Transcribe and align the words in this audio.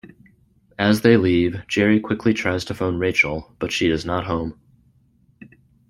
As 0.79 1.01
they 1.01 1.15
leave, 1.15 1.61
Jerry 1.67 1.99
quickly 1.99 2.33
tries 2.33 2.65
to 2.65 2.73
phone 2.73 2.97
Rachel, 2.97 3.55
but 3.59 3.71
she 3.71 3.87
is 3.87 4.03
not 4.03 4.25
home. 4.25 4.59